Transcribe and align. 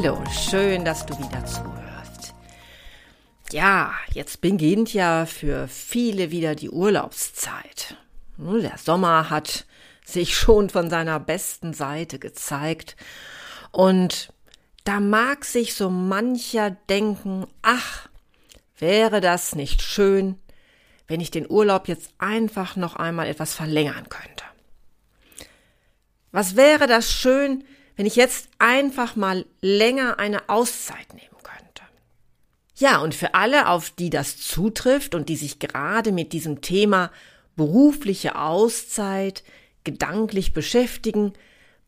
Hallo, 0.00 0.22
schön, 0.30 0.84
dass 0.84 1.06
du 1.06 1.18
wieder 1.18 1.44
zuhörst. 1.44 2.32
Ja, 3.50 3.92
jetzt 4.12 4.40
beginnt 4.40 4.94
ja 4.94 5.26
für 5.26 5.66
viele 5.66 6.30
wieder 6.30 6.54
die 6.54 6.70
Urlaubszeit. 6.70 7.96
Der 8.36 8.78
Sommer 8.78 9.28
hat 9.28 9.66
sich 10.04 10.36
schon 10.36 10.70
von 10.70 10.88
seiner 10.88 11.18
besten 11.18 11.74
Seite 11.74 12.20
gezeigt 12.20 12.94
und 13.72 14.32
da 14.84 15.00
mag 15.00 15.44
sich 15.44 15.74
so 15.74 15.90
mancher 15.90 16.70
denken, 16.70 17.48
ach, 17.62 18.08
wäre 18.78 19.20
das 19.20 19.56
nicht 19.56 19.82
schön, 19.82 20.38
wenn 21.08 21.20
ich 21.20 21.32
den 21.32 21.50
Urlaub 21.50 21.88
jetzt 21.88 22.12
einfach 22.18 22.76
noch 22.76 22.94
einmal 22.94 23.26
etwas 23.26 23.52
verlängern 23.52 24.08
könnte. 24.08 24.44
Was 26.30 26.54
wäre 26.54 26.86
das 26.86 27.12
schön, 27.12 27.64
wenn 27.98 28.06
ich 28.06 28.14
jetzt 28.14 28.48
einfach 28.60 29.16
mal 29.16 29.44
länger 29.60 30.20
eine 30.20 30.48
Auszeit 30.48 31.14
nehmen 31.14 31.36
könnte. 31.42 31.82
Ja, 32.76 32.98
und 32.98 33.12
für 33.12 33.34
alle, 33.34 33.68
auf 33.68 33.90
die 33.90 34.08
das 34.08 34.36
zutrifft 34.36 35.16
und 35.16 35.28
die 35.28 35.34
sich 35.34 35.58
gerade 35.58 36.12
mit 36.12 36.32
diesem 36.32 36.60
Thema 36.60 37.10
berufliche 37.56 38.36
Auszeit 38.36 39.42
gedanklich 39.82 40.52
beschäftigen, 40.52 41.32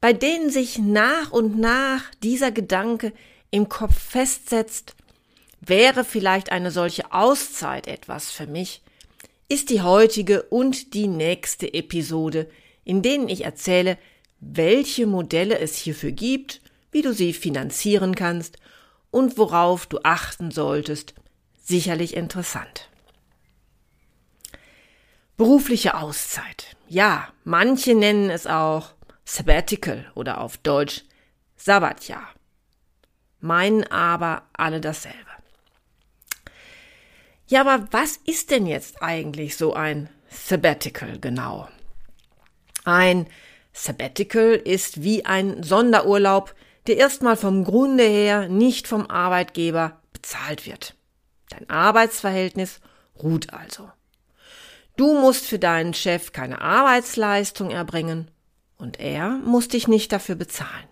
bei 0.00 0.12
denen 0.12 0.50
sich 0.50 0.78
nach 0.78 1.30
und 1.30 1.60
nach 1.60 2.02
dieser 2.24 2.50
Gedanke 2.50 3.12
im 3.52 3.68
Kopf 3.68 3.96
festsetzt, 3.96 4.96
wäre 5.60 6.02
vielleicht 6.02 6.50
eine 6.50 6.72
solche 6.72 7.12
Auszeit 7.12 7.86
etwas 7.86 8.32
für 8.32 8.48
mich, 8.48 8.82
ist 9.48 9.70
die 9.70 9.82
heutige 9.82 10.42
und 10.42 10.92
die 10.92 11.06
nächste 11.06 11.72
Episode, 11.72 12.50
in 12.84 13.00
denen 13.00 13.28
ich 13.28 13.44
erzähle, 13.44 13.96
welche 14.40 15.06
Modelle 15.06 15.58
es 15.58 15.76
hierfür 15.76 16.12
gibt, 16.12 16.60
wie 16.90 17.02
du 17.02 17.12
sie 17.12 17.32
finanzieren 17.32 18.14
kannst 18.14 18.56
und 19.10 19.38
worauf 19.38 19.86
du 19.86 20.00
achten 20.02 20.50
solltest. 20.50 21.14
Sicherlich 21.62 22.16
interessant. 22.16 22.88
Berufliche 25.36 25.94
Auszeit. 25.96 26.76
Ja, 26.88 27.28
manche 27.44 27.94
nennen 27.94 28.28
es 28.30 28.46
auch 28.46 28.92
Sabbatical 29.24 30.10
oder 30.14 30.40
auf 30.40 30.56
Deutsch 30.58 31.04
Sabbatjahr. 31.56 32.28
Meinen 33.40 33.84
aber 33.84 34.42
alle 34.52 34.80
dasselbe. 34.80 35.16
Ja, 37.46 37.62
aber 37.62 37.88
was 37.90 38.16
ist 38.16 38.50
denn 38.50 38.66
jetzt 38.66 39.02
eigentlich 39.02 39.56
so 39.56 39.74
ein 39.74 40.08
Sabbatical 40.28 41.18
genau? 41.18 41.68
Ein 42.84 43.26
Sabbatical 43.72 44.54
ist 44.54 45.02
wie 45.02 45.24
ein 45.24 45.62
Sonderurlaub, 45.62 46.54
der 46.86 46.96
erstmal 46.96 47.36
vom 47.36 47.64
Grunde 47.64 48.04
her 48.04 48.48
nicht 48.48 48.88
vom 48.88 49.08
Arbeitgeber 49.08 50.00
bezahlt 50.12 50.66
wird. 50.66 50.94
Dein 51.50 51.68
Arbeitsverhältnis 51.68 52.80
ruht 53.22 53.52
also. 53.52 53.90
Du 54.96 55.18
musst 55.18 55.46
für 55.46 55.58
deinen 55.58 55.94
Chef 55.94 56.32
keine 56.32 56.60
Arbeitsleistung 56.60 57.70
erbringen 57.70 58.30
und 58.76 59.00
er 59.00 59.30
muss 59.30 59.68
dich 59.68 59.88
nicht 59.88 60.12
dafür 60.12 60.34
bezahlen. 60.34 60.88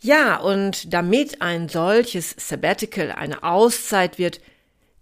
Ja, 0.00 0.36
und 0.36 0.92
damit 0.92 1.40
ein 1.40 1.68
solches 1.68 2.34
Sabbatical 2.36 3.12
eine 3.12 3.42
Auszeit 3.42 4.18
wird, 4.18 4.40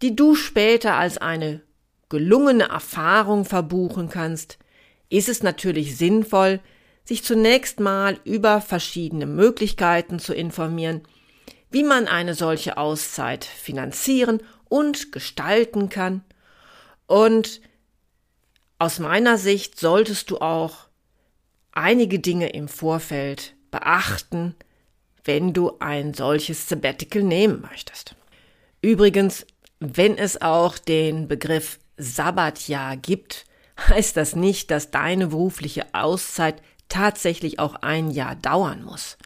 die 0.00 0.14
du 0.14 0.34
später 0.34 0.94
als 0.94 1.18
eine 1.18 1.62
gelungene 2.08 2.68
Erfahrung 2.68 3.44
verbuchen 3.44 4.10
kannst, 4.10 4.58
ist 5.12 5.28
es 5.28 5.42
natürlich 5.42 5.96
sinnvoll, 5.96 6.60
sich 7.04 7.22
zunächst 7.22 7.80
mal 7.80 8.18
über 8.24 8.60
verschiedene 8.60 9.26
Möglichkeiten 9.26 10.18
zu 10.18 10.32
informieren, 10.32 11.02
wie 11.70 11.82
man 11.82 12.08
eine 12.08 12.34
solche 12.34 12.78
Auszeit 12.78 13.44
finanzieren 13.44 14.42
und 14.68 15.12
gestalten 15.12 15.90
kann. 15.90 16.24
Und 17.06 17.60
aus 18.78 19.00
meiner 19.00 19.36
Sicht 19.36 19.78
solltest 19.78 20.30
du 20.30 20.38
auch 20.38 20.88
einige 21.72 22.18
Dinge 22.18 22.48
im 22.48 22.68
Vorfeld 22.68 23.54
beachten, 23.70 24.54
wenn 25.24 25.52
du 25.52 25.78
ein 25.78 26.14
solches 26.14 26.68
Sabbatical 26.68 27.22
nehmen 27.22 27.60
möchtest. 27.60 28.16
Übrigens, 28.80 29.46
wenn 29.78 30.16
es 30.16 30.40
auch 30.40 30.78
den 30.78 31.28
Begriff 31.28 31.78
Sabbatjahr 31.98 32.96
gibt, 32.96 33.44
heißt 33.78 34.16
das 34.16 34.36
nicht, 34.36 34.70
dass 34.70 34.90
deine 34.90 35.28
berufliche 35.28 35.86
Auszeit 35.92 36.62
tatsächlich 36.88 37.58
auch 37.58 37.76
ein 37.76 38.10
Jahr 38.10 38.36
dauern 38.36 38.82
muss. 38.82 39.16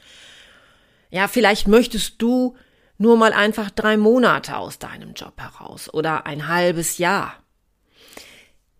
Ja, 1.10 1.28
vielleicht 1.28 1.68
möchtest 1.68 2.20
du 2.22 2.56
nur 2.98 3.16
mal 3.16 3.32
einfach 3.32 3.70
drei 3.70 3.96
Monate 3.96 4.56
aus 4.56 4.78
deinem 4.78 5.14
Job 5.14 5.34
heraus 5.40 5.92
oder 5.92 6.26
ein 6.26 6.48
halbes 6.48 6.98
Jahr. 6.98 7.34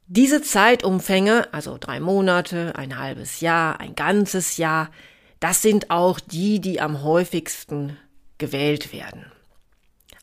Diese 0.09 0.41
Zeitumfänge, 0.41 1.53
also 1.53 1.79
drei 1.79 1.99
Monate, 1.99 2.75
ein 2.77 2.99
halbes 2.99 3.41
Jahr, 3.41 3.81
ein 3.81 3.97
ganzes 3.97 4.57
Jahr, 4.57 4.91
das 5.41 5.63
sind 5.63 5.91
auch 5.91 6.21
die, 6.21 6.61
die 6.61 6.81
am 6.81 7.03
häufigsten 7.03 7.97
gewählt 8.39 8.93
werden. 8.93 9.25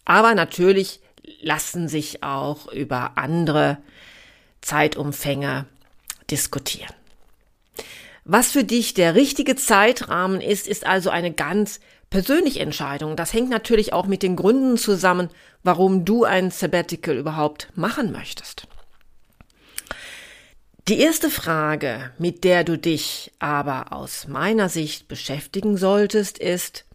Aber 0.05 0.35
natürlich 0.35 1.01
lassen 1.41 1.87
sich 1.87 2.23
auch 2.23 2.71
über 2.71 3.17
andere 3.17 3.77
Zeitumfänge 4.63 5.66
diskutieren. 6.31 6.94
Was 8.25 8.51
für 8.51 8.63
dich 8.63 8.94
der 8.94 9.16
richtige 9.16 9.56
Zeitrahmen 9.56 10.41
ist, 10.41 10.68
ist 10.68 10.85
also 10.85 11.09
eine 11.09 11.34
ganz 11.34 11.79
persönliche 12.09 12.62
Entscheidung. 12.62 13.16
Das 13.16 13.34
hängt 13.34 13.50
natürlich 13.50 13.91
auch 13.91 14.06
mit 14.06 14.24
den 14.24 14.35
Gründen 14.35 14.78
zusammen, 14.78 15.29
warum 15.63 16.06
du 16.06 16.24
ein 16.24 16.50
Sabbatical 16.50 17.18
überhaupt 17.18 17.69
machen 17.75 18.12
möchtest. 18.12 18.68
Die 20.88 21.00
erste 21.00 21.30
Frage, 21.30 22.12
mit 22.18 22.44
der 22.44 22.63
du 22.63 22.78
dich 22.78 23.31
aber 23.40 23.94
aus 23.94 24.28
meiner 24.28 24.69
Sicht 24.69 25.07
beschäftigen 25.07 25.78
solltest, 25.78 26.38
ist, 26.38 26.85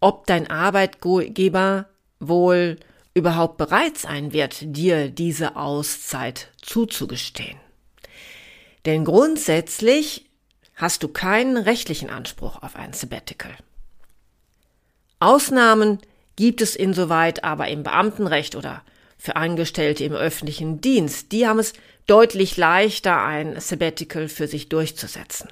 ob 0.00 0.26
dein 0.26 0.50
Arbeitgeber 0.50 1.86
wohl 2.20 2.78
überhaupt 3.16 3.56
bereit 3.56 3.96
sein 3.96 4.34
wird, 4.34 4.58
dir 4.60 5.08
diese 5.08 5.56
Auszeit 5.56 6.52
zuzugestehen. 6.60 7.58
Denn 8.84 9.06
grundsätzlich 9.06 10.26
hast 10.74 11.02
du 11.02 11.08
keinen 11.08 11.56
rechtlichen 11.56 12.10
Anspruch 12.10 12.62
auf 12.62 12.76
ein 12.76 12.92
Sabbatical. 12.92 13.52
Ausnahmen 15.18 15.98
gibt 16.36 16.60
es 16.60 16.76
insoweit 16.76 17.42
aber 17.42 17.68
im 17.68 17.84
Beamtenrecht 17.84 18.54
oder 18.54 18.82
für 19.16 19.36
Angestellte 19.36 20.04
im 20.04 20.12
öffentlichen 20.12 20.82
Dienst. 20.82 21.32
Die 21.32 21.46
haben 21.46 21.58
es 21.58 21.72
deutlich 22.06 22.58
leichter, 22.58 23.22
ein 23.22 23.58
Sabbatical 23.58 24.28
für 24.28 24.46
sich 24.46 24.68
durchzusetzen. 24.68 25.48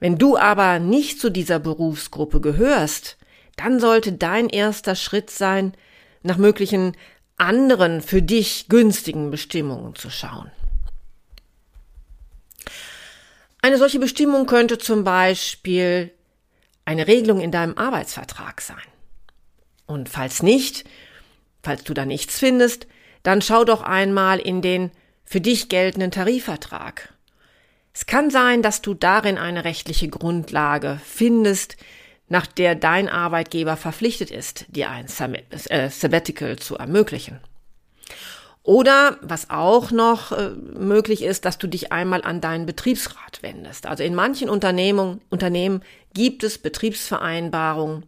Wenn 0.00 0.18
du 0.18 0.36
aber 0.36 0.80
nicht 0.80 1.20
zu 1.20 1.30
dieser 1.30 1.60
Berufsgruppe 1.60 2.40
gehörst, 2.40 3.18
dann 3.54 3.78
sollte 3.78 4.12
dein 4.14 4.48
erster 4.48 4.96
Schritt 4.96 5.30
sein, 5.30 5.74
nach 6.22 6.36
möglichen 6.36 6.96
anderen 7.36 8.02
für 8.02 8.22
dich 8.22 8.68
günstigen 8.68 9.30
Bestimmungen 9.30 9.94
zu 9.94 10.10
schauen. 10.10 10.50
Eine 13.62 13.78
solche 13.78 13.98
Bestimmung 13.98 14.46
könnte 14.46 14.78
zum 14.78 15.04
Beispiel 15.04 16.12
eine 16.84 17.06
Regelung 17.06 17.40
in 17.40 17.50
deinem 17.50 17.76
Arbeitsvertrag 17.76 18.60
sein. 18.60 18.76
Und 19.86 20.08
falls 20.08 20.42
nicht, 20.42 20.84
falls 21.62 21.84
du 21.84 21.94
da 21.94 22.04
nichts 22.06 22.38
findest, 22.38 22.86
dann 23.22 23.42
schau 23.42 23.64
doch 23.64 23.82
einmal 23.82 24.38
in 24.38 24.62
den 24.62 24.90
für 25.24 25.40
dich 25.40 25.68
geltenden 25.68 26.10
Tarifvertrag. 26.10 27.12
Es 27.92 28.06
kann 28.06 28.30
sein, 28.30 28.62
dass 28.62 28.82
du 28.82 28.94
darin 28.94 29.36
eine 29.36 29.64
rechtliche 29.64 30.08
Grundlage 30.08 31.00
findest, 31.04 31.76
nach 32.30 32.46
der 32.46 32.76
dein 32.76 33.08
Arbeitgeber 33.08 33.76
verpflichtet 33.76 34.30
ist, 34.30 34.64
dir 34.68 34.88
ein 34.88 35.06
äh, 35.68 35.90
Sabbatical 35.90 36.58
zu 36.58 36.76
ermöglichen. 36.76 37.40
Oder 38.62 39.18
was 39.20 39.50
auch 39.50 39.90
noch 39.90 40.30
äh, 40.30 40.50
möglich 40.50 41.22
ist, 41.22 41.44
dass 41.44 41.58
du 41.58 41.66
dich 41.66 41.92
einmal 41.92 42.22
an 42.22 42.40
deinen 42.40 42.66
Betriebsrat 42.66 43.42
wendest. 43.42 43.86
Also 43.86 44.04
in 44.04 44.14
manchen 44.14 44.48
Unternehmen, 44.48 45.20
Unternehmen 45.28 45.82
gibt 46.14 46.44
es 46.44 46.58
Betriebsvereinbarungen, 46.58 48.04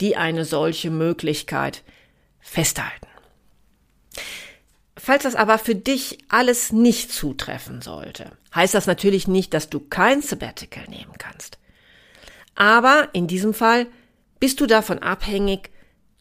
die 0.00 0.16
eine 0.16 0.46
solche 0.46 0.90
Möglichkeit 0.90 1.82
festhalten. 2.40 3.08
Falls 4.96 5.24
das 5.24 5.34
aber 5.34 5.58
für 5.58 5.74
dich 5.74 6.18
alles 6.30 6.72
nicht 6.72 7.12
zutreffen 7.12 7.82
sollte, 7.82 8.30
heißt 8.54 8.72
das 8.72 8.86
natürlich 8.86 9.28
nicht, 9.28 9.52
dass 9.52 9.68
du 9.68 9.80
kein 9.80 10.22
Sabbatical 10.22 10.84
nehmen 10.88 11.12
kannst. 11.18 11.58
Aber 12.56 13.10
in 13.12 13.26
diesem 13.26 13.54
Fall 13.54 13.86
bist 14.40 14.60
du 14.60 14.66
davon 14.66 14.98
abhängig, 14.98 15.70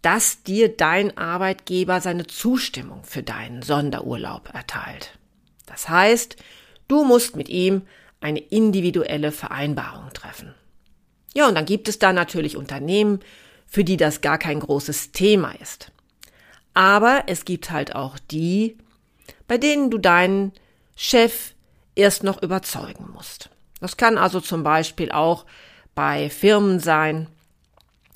dass 0.01 0.43
dir 0.43 0.69
dein 0.69 1.17
Arbeitgeber 1.17 1.99
seine 1.99 2.27
Zustimmung 2.27 3.03
für 3.03 3.23
deinen 3.23 3.63
Sonderurlaub 3.63 4.53
erteilt. 4.53 5.17
Das 5.65 5.89
heißt, 5.89 6.35
du 6.87 7.03
musst 7.03 7.35
mit 7.35 7.49
ihm 7.49 7.81
eine 8.21 8.39
individuelle 8.39 9.31
Vereinbarung 9.31 10.13
treffen. 10.13 10.53
Ja, 11.33 11.47
und 11.47 11.55
dann 11.55 11.65
gibt 11.65 11.87
es 11.89 11.97
da 11.97 12.13
natürlich 12.13 12.55
Unternehmen, 12.55 13.19
für 13.65 13.83
die 13.83 13.97
das 13.97 14.21
gar 14.21 14.37
kein 14.37 14.59
großes 14.59 15.11
Thema 15.11 15.53
ist. 15.59 15.91
Aber 16.73 17.23
es 17.27 17.45
gibt 17.45 17.71
halt 17.71 17.95
auch 17.95 18.19
die, 18.19 18.77
bei 19.47 19.57
denen 19.57 19.89
du 19.89 19.97
deinen 19.97 20.53
Chef 20.95 21.53
erst 21.95 22.23
noch 22.23 22.41
überzeugen 22.43 23.09
musst. 23.13 23.49
Das 23.79 23.97
kann 23.97 24.17
also 24.17 24.39
zum 24.39 24.63
Beispiel 24.63 25.11
auch 25.11 25.45
bei 25.95 26.29
Firmen 26.29 26.79
sein, 26.79 27.27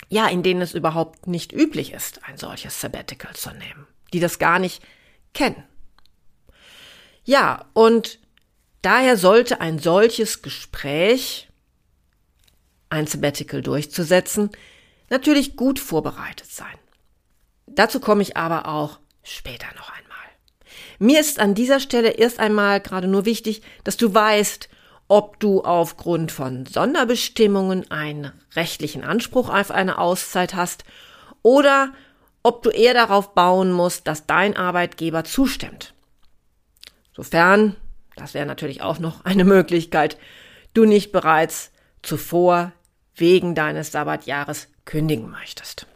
ja, 0.09 0.27
in 0.27 0.43
denen 0.43 0.61
es 0.61 0.73
überhaupt 0.73 1.27
nicht 1.27 1.53
üblich 1.53 1.93
ist, 1.93 2.23
ein 2.27 2.37
solches 2.37 2.79
Sabbatical 2.79 3.35
zu 3.35 3.51
nehmen, 3.51 3.87
die 4.13 4.19
das 4.19 4.39
gar 4.39 4.59
nicht 4.59 4.83
kennen. 5.33 5.63
Ja, 7.23 7.65
und 7.73 8.19
daher 8.81 9.17
sollte 9.17 9.61
ein 9.61 9.79
solches 9.79 10.41
Gespräch, 10.41 11.47
ein 12.89 13.07
Sabbatical 13.07 13.61
durchzusetzen, 13.61 14.49
natürlich 15.09 15.55
gut 15.55 15.79
vorbereitet 15.79 16.51
sein. 16.51 16.77
Dazu 17.67 17.99
komme 17.99 18.23
ich 18.23 18.35
aber 18.35 18.67
auch 18.67 18.99
später 19.21 19.67
noch 19.75 19.89
einmal. 19.89 20.17
Mir 20.97 21.19
ist 21.19 21.39
an 21.39 21.53
dieser 21.53 21.79
Stelle 21.79 22.09
erst 22.09 22.39
einmal 22.39 22.81
gerade 22.81 23.07
nur 23.07 23.25
wichtig, 23.25 23.61
dass 23.83 23.95
du 23.95 24.13
weißt, 24.13 24.68
ob 25.09 25.39
du 25.39 25.63
aufgrund 25.63 26.31
von 26.31 26.65
Sonderbestimmungen 26.65 27.91
einen 27.91 28.31
rechtlichen 28.55 29.03
Anspruch 29.03 29.49
auf 29.49 29.71
eine 29.71 29.97
Auszeit 29.97 30.53
hast 30.53 30.85
oder 31.41 31.91
ob 32.43 32.63
du 32.63 32.69
eher 32.69 32.93
darauf 32.93 33.33
bauen 33.33 33.71
musst, 33.71 34.07
dass 34.07 34.27
dein 34.27 34.55
Arbeitgeber 34.55 35.25
zustimmt. 35.25 35.93
Sofern, 37.13 37.75
das 38.15 38.33
wäre 38.33 38.45
natürlich 38.45 38.81
auch 38.81 38.99
noch 38.99 39.25
eine 39.25 39.43
Möglichkeit, 39.43 40.17
du 40.73 40.85
nicht 40.85 41.11
bereits 41.11 41.71
zuvor 42.03 42.71
wegen 43.15 43.55
deines 43.55 43.91
Sabbatjahres 43.91 44.67
kündigen 44.85 45.29
möchtest. 45.29 45.87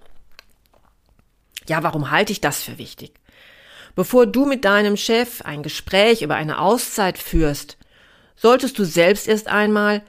Ja, 1.68 1.84
warum 1.84 2.10
halte 2.10 2.34
ich 2.34 2.42
das 2.42 2.64
für 2.64 2.78
wichtig? 2.80 3.14
Bevor 3.96 4.26
du 4.26 4.46
mit 4.46 4.66
deinem 4.66 4.98
Chef 4.98 5.44
ein 5.44 5.62
Gespräch 5.62 6.24
über 6.24 6.34
eine 6.34 6.60
Auszeit 6.60 7.20
führst, 7.20 7.78
solltest 8.36 8.78
du 8.80 8.86
selbst 8.86 9.28
erst 9.28 9.48
einmal 9.48 10.02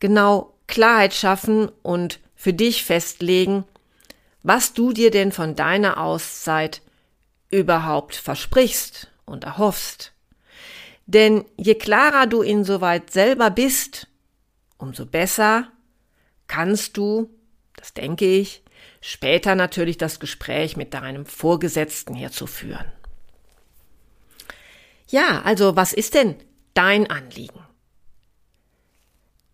genau 0.00 0.54
Klarheit 0.66 1.14
schaffen 1.14 1.70
und 1.82 2.20
für 2.34 2.52
dich 2.52 2.84
festlegen, 2.84 3.64
was 4.42 4.72
du 4.72 4.92
dir 4.92 5.10
denn 5.10 5.32
von 5.32 5.54
deiner 5.54 5.98
Auszeit 5.98 6.82
überhaupt 7.50 8.16
versprichst 8.16 9.08
und 9.24 9.44
erhoffst. 9.44 10.12
Denn 11.06 11.44
je 11.56 11.74
klarer 11.74 12.26
du 12.26 12.42
insoweit 12.42 13.10
selber 13.10 13.50
bist, 13.50 14.08
umso 14.78 15.06
besser 15.06 15.68
kannst 16.48 16.96
du, 16.96 17.30
das 17.76 17.94
denke 17.94 18.24
ich, 18.24 18.62
später 19.00 19.54
natürlich 19.54 19.98
das 19.98 20.20
Gespräch 20.20 20.76
mit 20.76 20.94
deinem 20.94 21.26
Vorgesetzten 21.26 22.14
hierzu 22.14 22.46
führen. 22.46 22.90
Ja, 25.08 25.42
also 25.42 25.76
was 25.76 25.92
ist 25.92 26.14
denn 26.14 26.36
dein 26.74 27.10
Anliegen? 27.10 27.61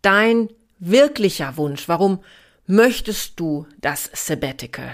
Dein 0.02 0.48
wirklicher 0.78 1.56
Wunsch? 1.56 1.88
Warum 1.88 2.22
möchtest 2.66 3.40
du 3.40 3.66
das 3.80 4.10
Sabbatical 4.12 4.90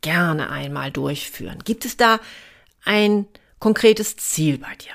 gerne 0.00 0.50
einmal 0.50 0.90
durchführen? 0.90 1.58
Gibt 1.64 1.84
es 1.84 1.96
da 1.96 2.20
ein 2.84 3.26
konkretes 3.58 4.16
Ziel 4.16 4.58
bei 4.58 4.74
dir? 4.76 4.92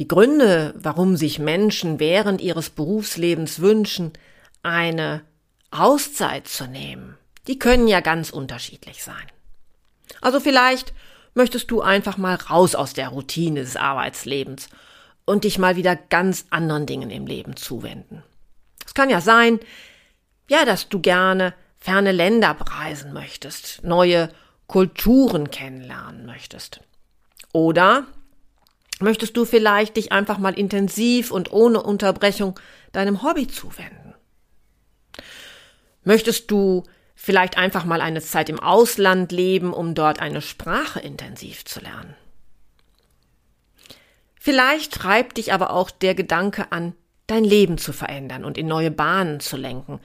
Die 0.00 0.08
Gründe, 0.08 0.74
warum 0.76 1.16
sich 1.16 1.38
Menschen 1.38 2.00
während 2.00 2.40
ihres 2.40 2.70
Berufslebens 2.70 3.60
wünschen, 3.60 4.12
eine 4.62 5.22
Auszeit 5.70 6.48
zu 6.48 6.66
nehmen, 6.66 7.16
die 7.46 7.58
können 7.58 7.86
ja 7.86 8.00
ganz 8.00 8.30
unterschiedlich 8.30 9.04
sein. 9.04 9.26
Also 10.20 10.40
vielleicht 10.40 10.92
möchtest 11.34 11.70
du 11.70 11.80
einfach 11.80 12.16
mal 12.16 12.34
raus 12.34 12.74
aus 12.74 12.94
der 12.94 13.08
Routine 13.08 13.60
des 13.60 13.76
Arbeitslebens 13.76 14.68
und 15.26 15.44
dich 15.44 15.58
mal 15.58 15.76
wieder 15.76 15.96
ganz 15.96 16.46
anderen 16.50 16.86
Dingen 16.86 17.10
im 17.10 17.26
Leben 17.26 17.56
zuwenden. 17.56 18.22
Es 18.84 18.94
kann 18.94 19.10
ja 19.10 19.20
sein, 19.20 19.60
ja, 20.48 20.64
dass 20.64 20.88
du 20.88 21.00
gerne 21.00 21.54
ferne 21.78 22.12
Länder 22.12 22.54
bereisen 22.54 23.12
möchtest, 23.12 23.82
neue 23.84 24.30
Kulturen 24.66 25.50
kennenlernen 25.50 26.26
möchtest. 26.26 26.80
Oder 27.52 28.06
möchtest 29.00 29.36
du 29.36 29.44
vielleicht 29.44 29.96
dich 29.96 30.12
einfach 30.12 30.38
mal 30.38 30.58
intensiv 30.58 31.30
und 31.30 31.52
ohne 31.52 31.82
Unterbrechung 31.82 32.58
deinem 32.92 33.22
Hobby 33.22 33.46
zuwenden? 33.48 34.14
Möchtest 36.02 36.50
du 36.50 36.84
vielleicht 37.14 37.56
einfach 37.56 37.84
mal 37.84 38.00
eine 38.00 38.20
Zeit 38.20 38.48
im 38.48 38.60
Ausland 38.60 39.32
leben, 39.32 39.72
um 39.72 39.94
dort 39.94 40.20
eine 40.20 40.42
Sprache 40.42 41.00
intensiv 41.00 41.64
zu 41.64 41.80
lernen? 41.80 42.14
Vielleicht 44.44 44.92
treibt 44.92 45.38
dich 45.38 45.54
aber 45.54 45.70
auch 45.70 45.90
der 45.90 46.14
Gedanke 46.14 46.70
an, 46.70 46.94
dein 47.26 47.44
Leben 47.44 47.78
zu 47.78 47.94
verändern 47.94 48.44
und 48.44 48.58
in 48.58 48.66
neue 48.66 48.90
Bahnen 48.90 49.40
zu 49.40 49.56
lenken. 49.56 50.00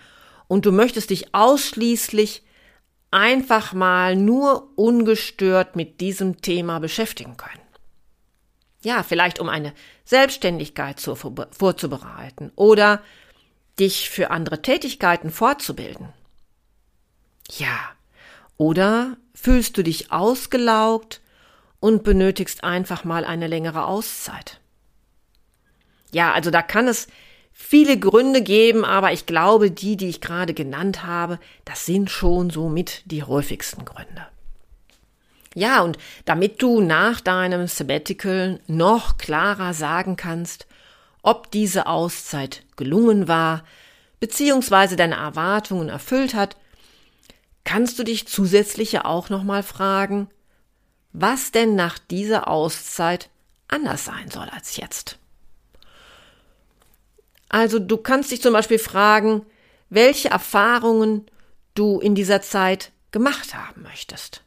Und 0.48 0.66
du 0.66 0.72
möchtest 0.72 1.10
dich 1.10 1.36
ausschließlich 1.36 2.44
einfach 3.12 3.74
mal 3.74 4.16
nur 4.16 4.70
ungestört 4.78 5.76
mit 5.76 6.00
diesem 6.00 6.40
Thema 6.40 6.80
beschäftigen 6.80 7.36
können. 7.36 7.60
Ja, 8.82 9.04
vielleicht 9.04 9.42
um 9.42 9.50
eine 9.50 9.74
Selbstständigkeit 10.06 11.02
zu, 11.02 11.16
vorzubereiten 11.16 12.54
oder 12.56 13.04
dich 13.78 14.10
für 14.10 14.32
andere 14.32 14.62
Tätigkeiten 14.62 15.32
fortzubilden. 15.32 16.14
Ja, 17.58 17.78
oder 18.56 19.18
fühlst 19.36 19.78
du 19.78 19.84
dich 19.84 20.14
ausgelaugt 20.14 21.20
und 21.80 22.04
benötigst 22.04 22.64
einfach 22.64 23.04
mal 23.04 23.26
eine 23.26 23.48
längere 23.48 23.86
Auszeit. 23.86 24.60
Ja, 26.12 26.34
also 26.34 26.52
da 26.52 26.62
kann 26.62 26.88
es 26.88 27.08
viele 27.52 28.00
Gründe 28.00 28.42
geben, 28.42 28.86
aber 28.86 29.12
ich 29.12 29.26
glaube, 29.26 29.70
die, 29.70 29.98
die 29.98 30.10
ich 30.10 30.22
gerade 30.22 30.54
genannt 30.54 31.06
habe, 31.06 31.40
das 31.66 31.86
sind 31.86 32.10
schon 32.10 32.50
so 32.50 32.70
mit 32.70 33.04
die 33.06 33.24
häufigsten 33.24 33.86
Gründe. 33.86 34.28
Ja, 35.56 35.82
und 35.82 35.98
damit 36.26 36.62
du 36.62 36.80
nach 36.82 37.22
deinem 37.22 37.68
Sabbatical 37.68 38.60
noch 38.68 39.18
klarer 39.18 39.74
sagen 39.74 40.16
kannst, 40.16 40.68
ob 41.22 41.52
diese 41.52 41.88
Auszeit 41.88 42.64
gelungen 42.76 43.28
war, 43.28 43.64
beziehungsweise 44.20 44.96
deine 44.96 45.16
Erwartungen 45.16 45.90
erfüllt 45.90 46.34
hat, 46.34 46.56
kannst 47.64 48.00
du 48.00 48.04
dich 48.04 48.28
zusätzlich 48.28 48.92
ja 48.92 49.06
auch 49.06 49.30
nochmal 49.30 49.64
fragen, 49.64 50.30
was 51.12 51.52
denn 51.52 51.76
nach 51.76 51.98
dieser 51.98 52.48
Auszeit 52.48 53.30
anders 53.68 54.06
sein 54.06 54.30
soll 54.30 54.50
als 54.50 54.78
jetzt. 54.78 55.18
Also 57.50 57.80
du 57.80 57.98
kannst 57.98 58.32
dich 58.32 58.42
zum 58.42 58.54
Beispiel 58.54 58.80
fragen, 58.80 59.46
welche 59.90 60.30
Erfahrungen 60.30 61.26
du 61.74 62.00
in 62.00 62.14
dieser 62.14 62.42
Zeit 62.42 62.92
gemacht 63.12 63.56
haben 63.56 63.82
möchtest. 63.82 64.44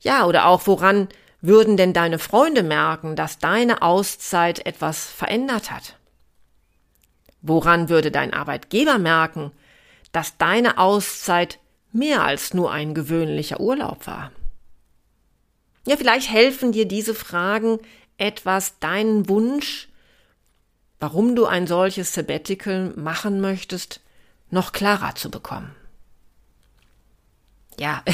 Ja, 0.00 0.26
oder 0.26 0.46
auch 0.46 0.66
woran 0.66 1.08
würden 1.40 1.76
denn 1.76 1.92
deine 1.92 2.18
Freunde 2.18 2.62
merken, 2.62 3.16
dass 3.16 3.38
deine 3.38 3.82
Auszeit 3.82 4.66
etwas 4.66 5.04
verändert 5.04 5.70
hat? 5.70 5.96
Woran 7.42 7.88
würde 7.88 8.10
dein 8.10 8.32
Arbeitgeber 8.32 8.98
merken, 8.98 9.52
dass 10.12 10.36
deine 10.36 10.78
Auszeit 10.78 11.58
mehr 11.92 12.24
als 12.24 12.54
nur 12.54 12.72
ein 12.72 12.94
gewöhnlicher 12.94 13.60
Urlaub 13.60 14.06
war? 14.06 14.32
Ja, 15.86 15.96
vielleicht 15.96 16.30
helfen 16.30 16.72
dir 16.72 16.86
diese 16.86 17.14
Fragen 17.14 17.78
etwas, 18.16 18.78
deinen 18.78 19.28
Wunsch, 19.28 19.88
warum 21.00 21.36
du 21.36 21.46
ein 21.46 21.66
solches 21.66 22.14
Sabbatical 22.14 22.92
machen 22.96 23.40
möchtest, 23.40 24.00
noch 24.50 24.72
klarer 24.72 25.14
zu 25.14 25.30
bekommen. 25.30 25.74
Ja, 27.78 28.02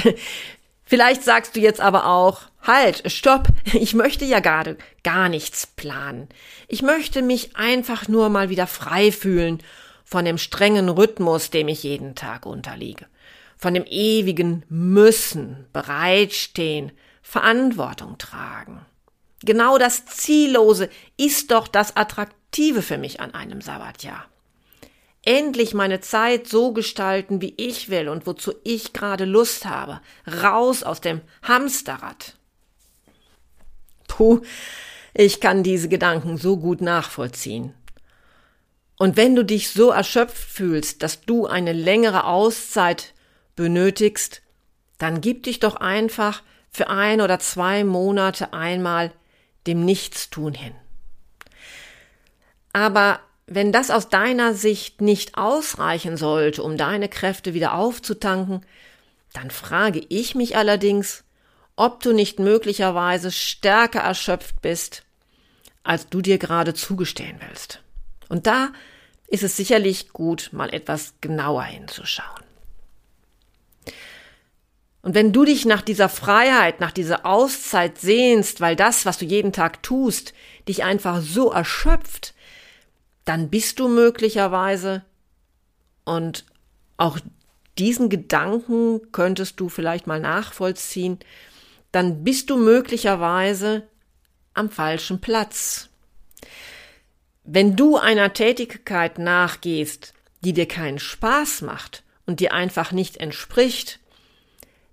Vielleicht 0.91 1.23
sagst 1.23 1.55
du 1.55 1.61
jetzt 1.61 1.81
aber 1.81 2.05
auch, 2.07 2.41
halt, 2.63 3.13
stopp, 3.13 3.47
ich 3.73 3.95
möchte 3.95 4.25
ja 4.25 4.41
gerade 4.41 4.77
gar 5.05 5.29
nichts 5.29 5.69
planen. 5.69 6.29
Ich 6.67 6.83
möchte 6.83 7.23
mich 7.23 7.55
einfach 7.55 8.09
nur 8.09 8.29
mal 8.29 8.51
wieder 8.51 8.67
frei 8.67 9.13
fühlen 9.13 9.63
von 10.05 10.25
dem 10.25 10.37
strengen 10.37 10.89
Rhythmus, 10.89 11.51
dem 11.51 11.69
ich 11.69 11.85
jeden 11.85 12.17
Tag 12.17 12.45
unterliege, 12.45 13.07
von 13.57 13.73
dem 13.73 13.85
ewigen 13.85 14.65
Müssen, 14.69 15.65
bereitstehen, 15.73 16.91
Verantwortung 17.31 18.19
tragen. 18.19 18.85
Genau 19.43 19.79
das 19.79 20.05
Ziellose 20.07 20.91
ist 21.17 21.51
doch 21.51 21.69
das 21.69 21.97
Attraktive 21.97 22.83
für 22.83 22.99
mich 22.99 23.21
an 23.21 23.35
einem 23.35 23.61
Sabbatjahr 23.61 24.31
endlich 25.23 25.75
meine 25.75 26.01
Zeit 26.01 26.49
so 26.49 26.73
gestalten, 26.73 27.41
wie 27.41 27.55
ich 27.57 27.91
will 27.91 28.09
und 28.09 28.27
wozu 28.27 28.55
ich 28.65 28.93
gerade 28.93 29.25
Lust 29.25 29.67
habe. 29.67 30.01
Raus 30.27 30.83
aus 30.83 31.01
dem 31.01 31.21
Hamsterrad. 31.43 32.37
Puh, 34.09 34.41
ich 35.15 35.41
kann 35.41 35.63
diese 35.63 35.89
Gedanken 35.89 36.37
so 36.37 36.57
gut 36.57 36.81
nachvollziehen. 36.81 37.75
Und 38.97 39.17
wenn 39.17 39.35
du 39.35 39.45
dich 39.45 39.71
so 39.71 39.91
erschöpft 39.91 40.37
fühlst, 40.37 41.03
dass 41.03 41.23
du 41.23 41.47
eine 41.47 41.73
längere 41.73 42.25
Auszeit 42.25 43.15
benötigst, 43.57 44.43
dann 44.99 45.21
gib 45.21 45.45
dich 45.45 45.59
doch 45.59 45.77
einfach 45.77 46.43
für 46.71 46.89
ein 46.89 47.21
oder 47.21 47.39
zwei 47.39 47.85
Monate 47.85 48.53
einmal 48.53 49.13
dem 49.67 49.85
Nichtstun 49.85 50.55
hin. 50.55 50.75
Aber 52.73 53.21
wenn 53.47 53.73
das 53.73 53.91
aus 53.91 54.09
deiner 54.09 54.55
Sicht 54.55 55.01
nicht 55.01 55.37
ausreichen 55.37 56.17
sollte, 56.17 56.63
um 56.63 56.77
deine 56.77 57.09
Kräfte 57.09 57.53
wieder 57.53 57.75
aufzutanken, 57.75 58.65
dann 59.33 59.51
frage 59.51 60.05
ich 60.09 60.35
mich 60.35 60.57
allerdings, 60.57 61.25
ob 61.77 62.03
du 62.03 62.13
nicht 62.13 62.39
möglicherweise 62.39 63.33
stärker 63.33 64.01
erschöpft 64.01 64.61
bist, 64.63 65.05
als 65.83 66.09
du 66.09 66.21
dir 66.21 66.39
gerade 66.39 66.75
zugestehen 66.75 67.41
willst. 67.47 67.83
Und 68.29 68.47
da 68.47 68.73
ist 69.27 69.43
es 69.43 69.57
sicherlich 69.57 70.11
gut, 70.11 70.51
mal 70.53 70.73
etwas 70.73 71.15
genauer 71.21 71.65
hinzuschauen. 71.65 72.45
Und 75.03 75.15
wenn 75.15 75.33
du 75.33 75.45
dich 75.45 75.65
nach 75.65 75.83
dieser 75.83 76.09
Freiheit, 76.09 76.81
nach 76.81 76.93
dieser 76.93 77.25
Auszeit 77.25 77.99
sehnst, 77.99 78.61
weil 78.61 78.77
das, 78.77 79.07
was 79.07 79.19
du 79.19 79.25
jeden 79.25 79.53
Tag 79.53 79.83
tust, 79.83 80.35
dich 80.69 80.85
einfach 80.85 81.21
so 81.23 81.51
erschöpft, 81.51 82.35
dann 83.25 83.49
bist 83.49 83.81
du 83.81 83.89
möglicherweise 83.89 85.05
und 86.05 86.45
auch 86.97 87.19
diesen 87.79 88.11
Gedanken 88.11 89.01
könntest 89.13 89.59
du 89.59 89.69
vielleicht 89.69 90.07
mal 90.07 90.21
nachvollziehen, 90.21 91.19
dann 91.93 92.25
bist 92.25 92.51
du 92.51 92.57
möglicherweise 92.57 93.89
am 94.53 94.69
falschen 94.69 95.21
Platz. 95.21 95.89
Wenn 97.45 97.75
du 97.75 97.97
einer 97.97 98.33
Tätigkeit 98.33 99.19
nachgehst, 99.19 100.13
die 100.43 100.53
dir 100.53 100.69
keinen 100.69 100.99
Spaß 100.99 101.63
macht 101.63 102.05
und 102.27 102.41
dir 102.41 102.53
einfach 102.53 102.93
nicht 102.93 103.17
entspricht, 103.17 103.99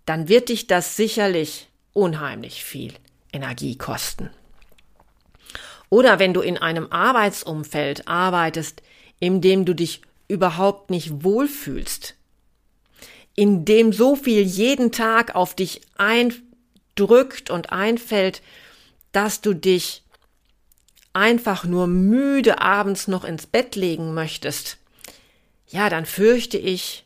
dann 0.07 0.29
wird 0.29 0.49
dich 0.49 0.67
das 0.67 0.95
sicherlich 0.95 1.67
unheimlich 1.91 2.63
viel 2.63 2.93
Energie 3.33 3.77
kosten. 3.77 4.29
Oder 5.89 6.17
wenn 6.17 6.33
du 6.33 6.39
in 6.39 6.57
einem 6.57 6.91
Arbeitsumfeld 6.91 8.07
arbeitest, 8.07 8.81
in 9.19 9.41
dem 9.41 9.65
du 9.65 9.75
dich 9.75 10.01
überhaupt 10.29 10.91
nicht 10.91 11.25
wohlfühlst, 11.25 12.15
in 13.35 13.65
dem 13.65 13.91
so 13.91 14.15
viel 14.15 14.41
jeden 14.41 14.93
Tag 14.93 15.35
auf 15.35 15.55
dich 15.55 15.81
eindrückt 15.97 17.49
und 17.49 17.73
einfällt, 17.73 18.41
dass 19.11 19.41
du 19.41 19.53
dich 19.53 20.03
einfach 21.11 21.65
nur 21.65 21.87
müde 21.87 22.61
abends 22.61 23.09
noch 23.09 23.25
ins 23.25 23.45
Bett 23.45 23.75
legen 23.75 24.13
möchtest, 24.13 24.77
ja, 25.67 25.89
dann 25.89 26.05
fürchte 26.05 26.57
ich, 26.57 27.05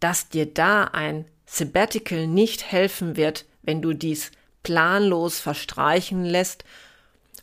dass 0.00 0.28
dir 0.28 0.46
da 0.46 0.84
ein 0.84 1.24
Sabbatical 1.52 2.26
nicht 2.26 2.70
helfen 2.70 3.16
wird, 3.16 3.44
wenn 3.62 3.82
du 3.82 3.92
dies 3.92 4.30
planlos 4.62 5.38
verstreichen 5.40 6.24
lässt 6.24 6.64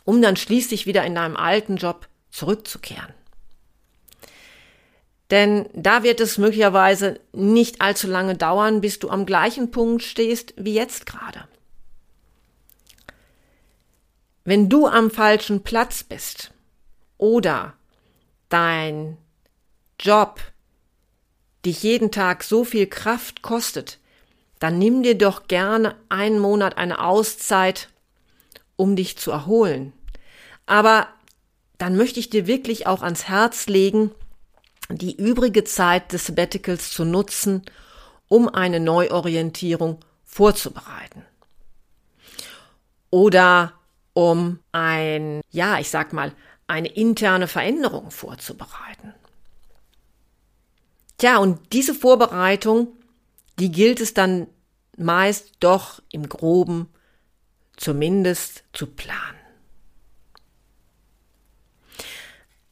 um 0.10 0.24
dann 0.24 0.38
schließlich 0.38 0.88
wieder 0.88 1.06
in 1.06 1.14
deinem 1.14 1.38
alten 1.38 1.76
Job 1.76 2.08
zurückzukehren. 2.32 3.14
Denn 5.30 5.70
da 5.74 6.02
wird 6.02 6.20
es 6.20 6.40
möglicherweise 6.40 7.20
nicht 7.32 7.80
allzu 7.80 8.08
lange 8.08 8.36
dauern, 8.36 8.82
bis 8.82 8.98
du 8.98 9.12
am 9.12 9.28
gleichen 9.28 9.70
Punkt 9.70 10.02
stehst 10.02 10.56
wie 10.58 10.74
jetzt 10.74 11.06
gerade. 11.06 11.48
Wenn 14.44 14.68
du 14.68 14.88
am 14.88 15.12
falschen 15.12 15.62
Platz 15.62 16.04
bist 16.04 16.52
oder 17.20 17.76
dein 18.50 19.16
Job 20.00 20.40
dich 21.66 21.84
jeden 21.84 22.10
Tag 22.10 22.44
so 22.44 22.64
viel 22.64 22.88
Kraft 22.88 23.44
kostet, 23.44 23.99
dann 24.60 24.78
nimm 24.78 25.04
dir 25.04 25.18
doch 25.18 25.48
gerne 25.48 25.96
einen 26.10 26.40
Monat 26.40 26.78
eine 26.78 27.04
Auszeit, 27.04 27.90
um 28.76 28.96
dich 28.96 29.18
zu 29.18 29.32
erholen, 29.32 29.94
aber 30.66 31.08
dann 31.78 31.96
möchte 31.96 32.20
ich 32.20 32.30
dir 32.30 32.46
wirklich 32.46 32.88
auch 32.88 33.02
ans 33.02 33.28
Herz 33.28 33.68
legen, 33.68 34.12
die 34.90 35.16
übrige 35.16 35.64
Zeit 35.64 36.12
des 36.12 36.26
Sabbaticals 36.26 36.92
zu 36.92 37.06
nutzen, 37.06 37.64
um 38.28 38.50
eine 38.50 38.80
Neuorientierung 38.80 40.00
vorzubereiten. 40.26 41.24
Oder 43.10 43.74
um 44.14 44.60
ein, 44.72 45.42
ja, 45.52 45.80
ich 45.80 45.90
sag 45.90 46.14
mal, 46.14 46.34
eine 46.68 46.90
interne 46.90 47.48
Veränderung 47.48 48.12
vorzubereiten. 48.12 49.14
Tja, 51.18 51.38
und 51.38 51.60
diese 51.74 51.96
Vorbereitung, 51.96 52.90
die 53.60 53.72
gilt 53.72 54.00
es 54.00 54.14
dann 54.14 54.48
meist 54.98 55.52
doch 55.60 56.02
im 56.12 56.28
groben 56.28 56.88
zumindest 57.78 58.64
zu 58.74 58.88
planen. 58.88 59.40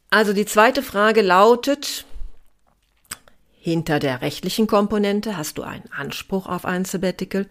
Also 0.09 0.33
die 0.33 0.45
zweite 0.45 0.83
Frage 0.83 1.21
lautet, 1.21 2.05
hinter 3.59 3.99
der 3.99 4.21
rechtlichen 4.21 4.67
Komponente 4.67 5.35
hast 5.35 5.57
du 5.57 5.63
einen 5.63 5.91
Anspruch 5.91 6.47
auf 6.47 6.65
ein 6.65 6.85
Sabbatical. 6.85 7.47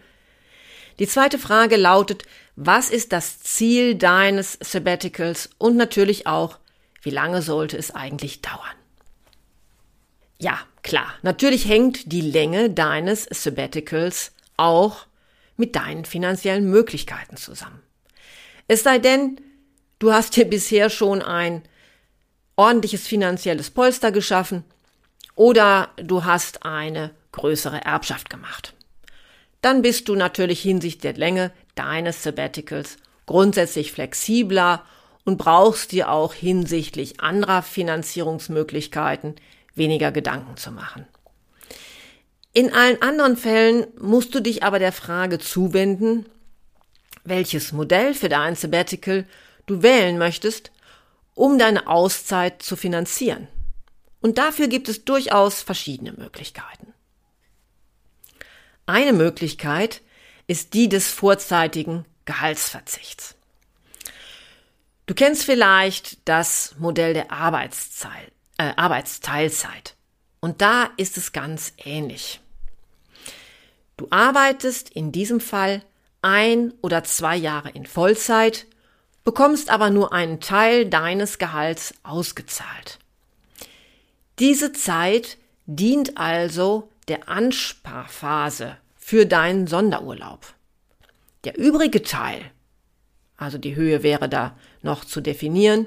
Die 0.99 1.07
zweite 1.07 1.39
Frage 1.39 1.77
lautet, 1.77 2.23
was 2.55 2.89
ist 2.89 3.13
das 3.13 3.41
Ziel 3.41 3.97
deines 3.97 4.59
Sabbaticals 4.63 5.51
und 5.59 5.77
natürlich 5.77 6.27
auch, 6.27 6.59
wie 7.03 7.11
lange 7.11 7.43
sollte 7.43 7.77
es 7.77 7.95
eigentlich 7.95 8.41
dauern? 8.41 8.86
Ja, 10.39 10.59
klar, 10.83 11.13
natürlich 11.23 11.67
hängt 11.67 12.13
die 12.13 12.21
Länge 12.21 12.71
deines 12.71 13.25
Sabbaticals 13.25 14.33
auch 14.57 15.07
mit 15.57 15.77
deinen 15.77 16.05
finanziellen 16.05 16.69
Möglichkeiten 16.69 17.37
zusammen. 17.37 17.83
Es 18.69 18.83
sei 18.83 18.99
denn, 18.99 19.41
du 19.99 20.13
hast 20.13 20.37
dir 20.37 20.45
bisher 20.45 20.91
schon 20.91 21.23
ein 21.23 21.63
ordentliches 22.57 23.07
finanzielles 23.07 23.71
Polster 23.71 24.13
geschaffen 24.13 24.65
oder 25.35 25.91
du 25.97 26.25
hast 26.25 26.65
eine 26.65 27.13
größere 27.33 27.85
Erbschaft 27.85 28.29
gemacht. 28.31 28.75
Dann 29.63 29.83
bist 29.83 30.09
du 30.09 30.15
natürlich 30.15 30.61
hinsichtlich 30.61 31.03
der 31.03 31.15
Länge 31.15 31.53
deines 31.75 32.23
Sabbaticals 32.23 32.99
grundsätzlich 33.27 33.93
flexibler 33.93 34.85
und 35.25 35.39
brauchst 35.39 35.93
dir 35.93 36.11
auch 36.11 36.33
hinsichtlich 36.35 37.21
anderer 37.21 37.63
Finanzierungsmöglichkeiten 37.63 39.35
weniger 39.77 40.13
Gedanken 40.13 40.57
zu 40.57 40.71
machen. 40.73 41.07
In 42.53 42.73
allen 42.73 43.01
anderen 43.03 43.37
Fällen 43.37 43.87
musst 43.99 44.35
du 44.35 44.41
dich 44.41 44.63
aber 44.63 44.79
der 44.79 44.93
Frage 44.93 45.39
zuwenden, 45.39 46.27
welches 47.25 47.73
Modell 47.73 48.15
für 48.15 48.29
dein 48.29 48.55
Sabbatical 48.55 49.27
du 49.67 49.83
wählen 49.83 50.17
möchtest 50.17 50.71
um 51.37 51.59
deine 51.59 51.87
Auszeit 51.87 52.63
zu 52.63 52.75
finanzieren. 52.75 53.47
Und 54.21 54.39
dafür 54.39 54.67
gibt 54.67 54.89
es 54.89 55.05
durchaus 55.05 55.63
verschiedene 55.63 56.13
Möglichkeiten. 56.13 56.93
Eine 58.87 59.13
Möglichkeit 59.13 60.01
ist 60.49 60.75
die 60.75 60.89
des 60.89 61.11
vorzeitigen 61.11 62.07
Gehaltsverzichts. 62.25 63.37
Du 65.05 65.15
kennst 65.15 65.45
vielleicht 65.45 66.27
das 66.27 66.75
Modell 66.79 67.13
der 67.13 67.31
Arbeitszeit, 67.31 68.33
äh, 68.59 68.73
Arbeitsteilzeit. 68.77 69.95
Und 70.41 70.63
da 70.63 70.91
ist 70.97 71.17
es 71.17 71.33
ganz 71.33 71.73
ähnlich. 71.85 72.41
Du 73.97 74.07
arbeitest 74.11 74.91
in 74.91 75.13
diesem 75.13 75.41
Fall 75.41 75.83
ein 76.23 76.75
oder 76.83 77.05
zwei 77.05 77.37
Jahre 77.37 77.71
in 77.71 77.87
Vollzeit 77.87 78.67
bekommst 79.25 79.71
aber 79.71 79.91
nur 79.91 80.13
einen 80.13 80.41
Teil 80.41 80.87
deines 80.87 81.39
Gehalts 81.39 81.95
ausgezahlt. 82.03 82.99
Diese 84.39 84.73
Zeit 84.73 85.39
dient 85.67 86.17
also 86.17 86.91
der 87.09 87.29
Ansparphase 87.29 88.77
für 88.97 89.27
deinen 89.27 89.67
Sonderurlaub. 89.67 90.55
Der 91.45 91.59
übrige 91.59 92.03
Teil, 92.03 92.41
also 93.37 93.59
die 93.59 93.75
Höhe 93.75 94.03
wäre 94.03 94.29
da 94.29 94.57
noch 94.83 95.05
zu 95.05 95.21
definieren, 95.21 95.87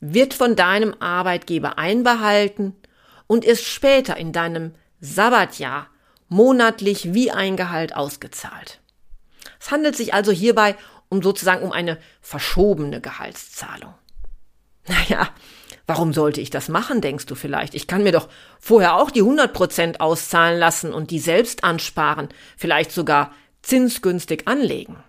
wird 0.00 0.34
von 0.34 0.56
deinem 0.56 0.94
Arbeitgeber 0.98 1.78
einbehalten 1.78 2.74
und 3.26 3.44
ist 3.44 3.64
später 3.64 4.16
in 4.16 4.32
deinem 4.32 4.74
Sabbatjahr 5.00 5.88
monatlich 6.28 7.14
wie 7.14 7.30
ein 7.30 7.56
Gehalt 7.56 7.94
ausgezahlt. 7.94 8.80
Es 9.60 9.70
handelt 9.70 9.96
sich 9.96 10.14
also 10.14 10.32
hierbei 10.32 10.76
um 11.08 11.22
sozusagen 11.22 11.64
um 11.64 11.72
eine 11.72 11.98
verschobene 12.20 13.00
Gehaltszahlung. 13.00 13.94
Naja, 14.86 15.28
warum 15.86 16.12
sollte 16.12 16.40
ich 16.40 16.50
das 16.50 16.68
machen, 16.68 17.00
denkst 17.00 17.26
du 17.26 17.34
vielleicht? 17.34 17.74
Ich 17.74 17.86
kann 17.86 18.02
mir 18.02 18.12
doch 18.12 18.28
vorher 18.58 18.96
auch 18.96 19.10
die 19.10 19.20
100 19.20 19.52
Prozent 19.52 20.00
auszahlen 20.00 20.58
lassen 20.58 20.94
und 20.94 21.10
die 21.10 21.18
selbst 21.18 21.64
ansparen, 21.64 22.28
vielleicht 22.56 22.92
sogar 22.92 23.32
zinsgünstig 23.62 24.48
anlegen. 24.48 25.02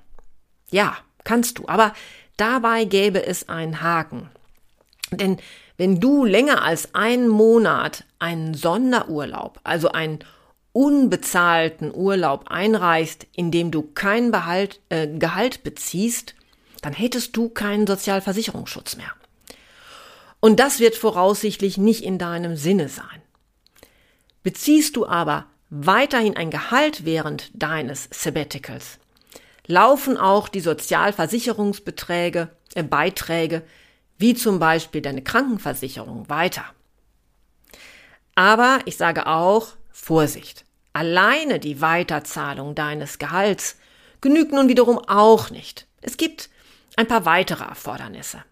Ja, 0.70 0.98
kannst 1.24 1.60
du, 1.60 1.68
aber 1.68 1.94
dabei 2.36 2.86
gäbe 2.86 3.26
es 3.26 3.48
einen 3.48 3.82
Haken. 3.82 4.30
Denn 5.12 5.38
wenn 5.78 6.00
du 6.00 6.26
länger 6.26 6.64
als 6.64 6.96
einen 6.96 7.28
Monat 7.28 8.06
einen 8.20 8.54
Sonderurlaub, 8.54 9.60
also 9.64 9.90
einen 9.92 10.20
unbezahlten 10.74 11.94
Urlaub 11.94 12.46
einreichst, 12.48 13.28
in 13.36 13.52
dem 13.52 13.72
du 13.72 13.82
kein 13.82 14.32
Behalt, 14.32 14.80
äh, 14.90 15.08
Gehalt 15.08 15.64
beziehst, 15.64 16.36
dann 16.82 16.94
hättest 16.94 17.36
du 17.36 17.50
keinen 17.50 17.86
Sozialversicherungsschutz 17.86 18.96
mehr. 18.96 19.12
Und 20.40 20.60
das 20.60 20.80
wird 20.80 20.96
voraussichtlich 20.96 21.78
nicht 21.78 22.04
in 22.04 22.18
deinem 22.18 22.56
Sinne 22.56 22.90
sein. 22.90 23.22
Beziehst 24.44 24.96
du 24.96 25.06
aber 25.06 25.46
weiterhin 25.70 26.36
ein 26.36 26.50
Gehalt 26.50 27.06
während 27.06 27.52
deines 27.54 28.10
Sabbaticals, 28.12 28.98
laufen 29.68 30.18
auch 30.18 30.48
die 30.48 30.62
Sozialversicherungsbeträge, 30.62 32.50
äh, 32.76 32.84
Beiträge, 32.84 33.64
wie 34.22 34.36
zum 34.36 34.60
Beispiel 34.60 35.02
deine 35.02 35.24
Krankenversicherung, 35.24 36.30
weiter. 36.30 36.66
Aber 38.36 38.80
ich 38.86 38.98
sage 38.98 39.28
auch, 39.28 39.70
Vorsicht. 39.92 40.66
Alleine 40.94 41.60
die 41.60 41.82
Weiterzahlung 41.82 42.76
deines 42.76 43.20
Gehalts 43.20 43.78
genügt 44.20 44.52
nun 44.52 44.68
wiederum 44.68 45.00
auch 45.00 45.50
nicht. 45.50 45.88
Es 46.02 46.18
gibt 46.18 46.50
ein 46.96 47.08
paar 47.08 47.26
weitere 47.26 47.64
Erfordernisse. 47.64 48.44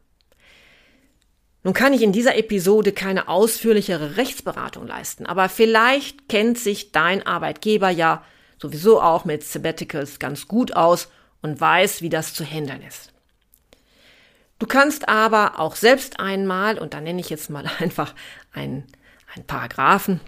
Nun 1.64 1.74
kann 1.74 1.94
ich 1.94 2.02
in 2.02 2.14
dieser 2.14 2.38
Episode 2.38 2.94
keine 2.94 3.28
ausführlichere 3.28 4.16
Rechtsberatung 4.16 4.88
leisten, 4.88 5.26
aber 5.26 5.50
vielleicht 5.50 6.30
kennt 6.30 6.58
sich 6.58 6.92
dein 6.92 7.26
Arbeitgeber 7.26 7.90
ja 7.90 8.24
sowieso 8.58 9.02
auch 9.02 9.26
mit 9.26 9.44
Sabbaticals 9.44 10.20
ganz 10.20 10.48
gut 10.48 10.76
aus 10.76 11.10
und 11.42 11.60
weiß, 11.60 12.02
wie 12.02 12.10
das 12.10 12.34
zu 12.34 12.46
handeln 12.46 12.82
ist. 12.82 13.14
Du 14.60 14.68
kannst 14.68 15.08
aber 15.08 15.60
auch 15.60 15.76
selbst 15.76 16.20
einmal, 16.20 16.78
und 16.78 16.94
da 16.94 17.02
nenne 17.02 17.22
ich 17.22 17.30
jetzt 17.30 17.50
mal 17.50 17.66
einfach 17.80 18.14
einen, 18.54 18.86
einen 19.34 19.46
Paragraphen, 19.46 20.20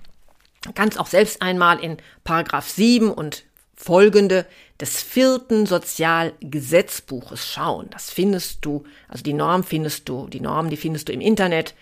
kannst 0.73 0.99
auch 0.99 1.07
selbst 1.07 1.41
einmal 1.41 1.79
in 1.79 1.97
Paragraph 2.23 2.69
7 2.69 3.11
und 3.11 3.43
folgende 3.75 4.45
des 4.79 5.01
vierten 5.01 5.65
Sozialgesetzbuches 5.65 7.47
schauen. 7.47 7.87
Das 7.91 8.11
findest 8.11 8.63
du, 8.63 8.83
also 9.07 9.23
die 9.23 9.33
Norm 9.33 9.63
findest 9.63 10.07
du, 10.07 10.27
die 10.27 10.39
Norm, 10.39 10.69
die 10.69 10.77
findest 10.77 11.09
du 11.09 11.13
im 11.13 11.21
Internet, 11.21 11.73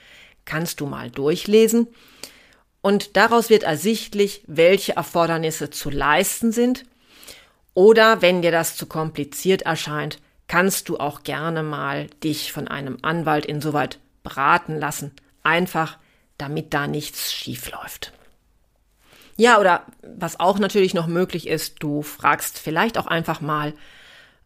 kannst 0.45 0.79
du 0.79 0.85
mal 0.85 1.11
durchlesen. 1.11 1.87
Und 2.81 3.17
daraus 3.17 3.49
wird 3.49 3.63
ersichtlich, 3.63 4.43
welche 4.47 4.95
Erfordernisse 4.95 5.69
zu 5.69 5.89
leisten 5.89 6.53
sind. 6.53 6.85
Oder 7.73 8.21
wenn 8.21 8.41
dir 8.41 8.51
das 8.51 8.77
zu 8.77 8.85
kompliziert 8.85 9.63
erscheint, 9.63 10.19
kannst 10.49 10.89
du 10.89 10.97
auch 10.97 11.23
gerne 11.23 11.63
mal 11.63 12.07
dich 12.23 12.51
von 12.51 12.67
einem 12.67 12.97
Anwalt 13.03 13.45
insoweit 13.45 13.99
beraten 14.23 14.77
lassen, 14.77 15.13
einfach 15.43 15.97
damit 16.37 16.73
da 16.73 16.87
nichts 16.87 17.31
schief 17.31 17.71
läuft. 17.71 18.11
Ja, 19.37 19.59
oder 19.59 19.85
was 20.01 20.39
auch 20.39 20.59
natürlich 20.59 20.93
noch 20.93 21.07
möglich 21.07 21.47
ist, 21.47 21.81
du 21.81 22.01
fragst 22.01 22.59
vielleicht 22.59 22.97
auch 22.97 23.07
einfach 23.07 23.39
mal 23.39 23.73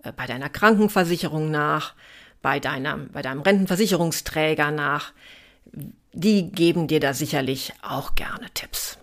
äh, 0.03 0.11
bei 0.11 0.27
deiner 0.27 0.49
Krankenversicherung 0.49 1.49
nach, 1.49 1.95
bei 2.43 2.59
deinem, 2.59 3.09
bei 3.11 3.23
deinem 3.23 3.41
Rentenversicherungsträger 3.41 4.69
nach. 4.69 5.13
Die 6.11 6.51
geben 6.51 6.87
dir 6.87 6.99
da 6.99 7.13
sicherlich 7.13 7.73
auch 7.81 8.13
gerne 8.13 8.51
Tipps. 8.53 8.99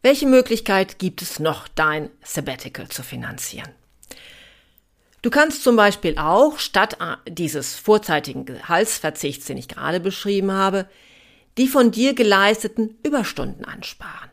Welche 0.00 0.26
Möglichkeit 0.26 0.98
gibt 0.98 1.20
es 1.20 1.38
noch, 1.38 1.68
dein 1.68 2.08
Sabbatical 2.22 2.88
zu 2.88 3.02
finanzieren? 3.02 3.68
Du 5.22 5.30
kannst 5.30 5.62
zum 5.62 5.76
Beispiel 5.76 6.18
auch 6.18 6.58
statt 6.58 6.98
dieses 7.28 7.76
vorzeitigen 7.76 8.44
Gehaltsverzichts, 8.44 9.46
den 9.46 9.56
ich 9.56 9.68
gerade 9.68 10.00
beschrieben 10.00 10.50
habe, 10.50 10.88
die 11.58 11.68
von 11.68 11.92
dir 11.92 12.14
geleisteten 12.14 12.98
Überstunden 13.04 13.64
ansparen. 13.64 14.30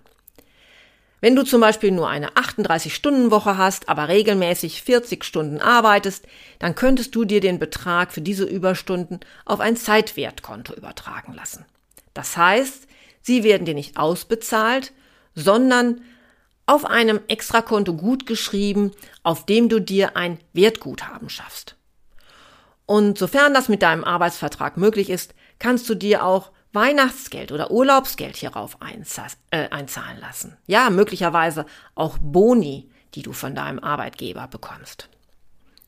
Wenn 1.21 1.35
du 1.35 1.43
zum 1.43 1.61
Beispiel 1.61 1.91
nur 1.91 2.09
eine 2.09 2.31
38-Stunden-Woche 2.31 3.57
hast, 3.57 3.89
aber 3.89 4.07
regelmäßig 4.07 4.81
40 4.81 5.23
Stunden 5.23 5.59
arbeitest, 5.59 6.25
dann 6.59 6.75
könntest 6.75 7.13
du 7.13 7.25
dir 7.25 7.41
den 7.41 7.59
Betrag 7.59 8.13
für 8.13 8.21
diese 8.21 8.45
Überstunden 8.45 9.19
auf 9.45 9.59
ein 9.59 9.75
Zeitwertkonto 9.75 10.73
übertragen 10.73 11.33
lassen. 11.33 11.65
Das 12.13 12.37
heißt, 12.37 12.87
sie 13.21 13.43
werden 13.43 13.65
dir 13.65 13.73
nicht 13.73 13.97
ausbezahlt, 13.97 14.93
sondern 15.35 16.01
auf 16.69 16.85
einem 16.85 17.19
Extrakonto 17.27 17.95
gut 17.95 18.27
geschrieben, 18.27 18.91
auf 19.23 19.43
dem 19.47 19.69
du 19.69 19.81
dir 19.81 20.15
ein 20.15 20.37
Wertguthaben 20.53 21.27
schaffst. 21.27 21.75
Und 22.85 23.17
sofern 23.17 23.55
das 23.55 23.69
mit 23.69 23.81
deinem 23.81 24.03
Arbeitsvertrag 24.03 24.77
möglich 24.77 25.09
ist, 25.09 25.33
kannst 25.57 25.89
du 25.89 25.95
dir 25.95 26.23
auch 26.23 26.51
Weihnachtsgeld 26.71 27.51
oder 27.51 27.71
Urlaubsgeld 27.71 28.35
hierauf 28.35 28.77
äh, 28.81 29.69
einzahlen 29.69 30.19
lassen. 30.19 30.57
Ja, 30.67 30.91
möglicherweise 30.91 31.65
auch 31.95 32.19
Boni, 32.21 32.91
die 33.15 33.23
du 33.23 33.33
von 33.33 33.55
deinem 33.55 33.79
Arbeitgeber 33.79 34.47
bekommst. 34.47 35.09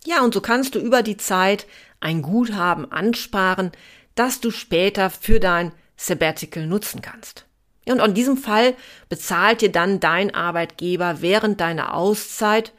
Ja, 0.03 0.23
und 0.23 0.33
so 0.33 0.41
kannst 0.41 0.73
du 0.73 0.79
über 0.79 1.03
die 1.03 1.17
Zeit 1.17 1.67
ein 1.99 2.23
Guthaben 2.23 2.91
ansparen, 2.91 3.71
das 4.15 4.41
du 4.41 4.49
später 4.49 5.11
für 5.11 5.39
dein 5.39 5.73
Sabbatical 5.95 6.65
nutzen 6.65 7.03
kannst. 7.03 7.45
Und 7.87 7.99
in 7.99 8.13
diesem 8.13 8.37
Fall 8.37 8.75
bezahlt 9.09 9.61
dir 9.61 9.71
dann 9.71 9.99
dein 9.99 10.33
Arbeitgeber 10.33 11.21
während 11.21 11.59
deiner 11.59 11.95
Auszeit 11.95 12.73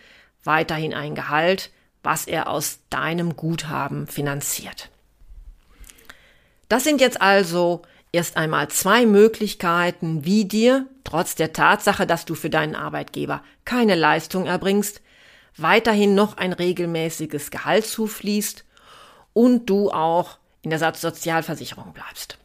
weiterhin 0.44 0.94
ein 0.94 1.14
Gehalt, 1.14 1.70
was 2.02 2.26
er 2.26 2.48
aus 2.48 2.80
deinem 2.90 3.36
Guthaben 3.36 4.06
finanziert. 4.06 4.90
Das 6.68 6.84
sind 6.84 7.00
jetzt 7.00 7.20
also 7.20 7.82
erst 8.12 8.36
einmal 8.36 8.68
zwei 8.68 9.06
Möglichkeiten, 9.06 10.24
wie 10.24 10.44
dir, 10.44 10.86
trotz 11.04 11.34
der 11.34 11.52
Tatsache, 11.52 12.06
dass 12.06 12.24
du 12.24 12.34
für 12.34 12.50
deinen 12.50 12.76
Arbeitgeber 12.76 13.42
keine 13.64 13.94
Leistung 13.94 14.46
erbringst, 14.46 15.00
weiterhin 15.56 16.14
noch 16.14 16.36
ein 16.36 16.52
regelmäßiges 16.52 17.50
Gehalt 17.50 17.86
zufließt 17.86 18.64
und 19.32 19.66
du 19.66 19.90
auch 19.90 20.38
in 20.62 20.70
der 20.70 20.94
Sozialversicherung 20.94 21.92
bleibst. 21.92 22.38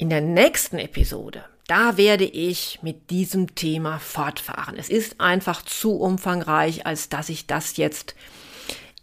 In 0.00 0.08
der 0.08 0.22
nächsten 0.22 0.78
Episode, 0.78 1.44
da 1.66 1.98
werde 1.98 2.24
ich 2.24 2.78
mit 2.80 3.10
diesem 3.10 3.54
Thema 3.54 3.98
fortfahren. 3.98 4.76
Es 4.78 4.88
ist 4.88 5.20
einfach 5.20 5.60
zu 5.60 5.98
umfangreich, 6.00 6.86
als 6.86 7.10
dass 7.10 7.28
ich 7.28 7.46
das 7.46 7.76
jetzt 7.76 8.14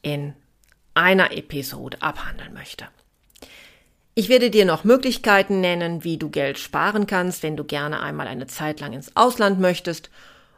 in 0.02 0.34
einer 0.96 1.32
Episode 1.38 2.02
abhandeln 2.02 2.52
möchte. 2.52 2.88
Ich 4.16 4.28
werde 4.28 4.50
dir 4.50 4.66
noch 4.66 4.86
Möglichkeiten 4.86 5.62
nennen, 5.62 6.04
wie 6.04 6.18
du 6.18 6.32
Geld 6.32 6.58
sparen 6.58 7.06
kannst, 7.06 7.44
wenn 7.44 7.58
du 7.58 7.64
gerne 7.64 8.02
einmal 8.02 8.28
eine 8.28 8.48
Zeit 8.48 8.80
lang 8.80 8.94
ins 8.94 9.16
Ausland 9.16 9.60
möchtest 9.60 10.10